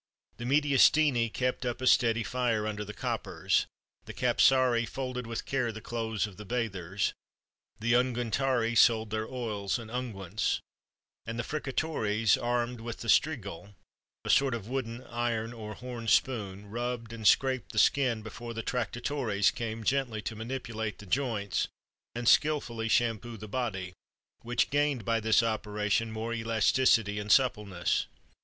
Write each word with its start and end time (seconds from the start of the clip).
The 0.37 0.45
mediastini 0.45 1.31
kept 1.31 1.63
up 1.63 1.79
a 1.79 1.85
steady 1.85 2.23
fire 2.23 2.65
under 2.65 2.83
the 2.83 2.91
coppers; 2.91 3.67
the 4.05 4.15
capsarii 4.15 4.87
folded 4.87 5.27
with 5.27 5.45
care 5.45 5.71
the 5.71 5.79
clothes 5.79 6.25
of 6.25 6.37
the 6.37 6.43
bathers; 6.43 7.13
the 7.79 7.93
unguentarii 7.93 8.75
sold 8.75 9.11
their 9.11 9.27
oils 9.27 9.77
and 9.77 9.91
unguents; 9.91 10.59
and 11.27 11.37
the 11.37 11.43
fricatores, 11.43 12.35
armed 12.35 12.81
with 12.81 13.01
the 13.01 13.09
strigil 13.09 13.75
a 14.25 14.31
sort 14.31 14.55
of 14.55 14.67
wooden, 14.67 15.03
iron, 15.03 15.53
or 15.53 15.75
horn 15.75 16.07
spoon 16.07 16.65
rubbed 16.71 17.13
and 17.13 17.27
scraped 17.27 17.71
the 17.71 17.77
skin 17.77 18.23
before 18.23 18.55
the 18.55 18.63
tractatores 18.63 19.53
came 19.53 19.83
gently 19.83 20.19
to 20.23 20.35
manipulate 20.35 20.97
the 20.97 21.05
joints, 21.05 21.67
and 22.15 22.27
skilfully 22.27 22.87
shampoo 22.87 23.37
the 23.37 23.47
body, 23.47 23.93
which 24.41 24.71
gained 24.71 25.05
by 25.05 25.19
this 25.19 25.43
operation 25.43 26.11
more 26.11 26.33
elasticity 26.33 27.19
and 27.19 27.31
suppleness. 27.31 28.07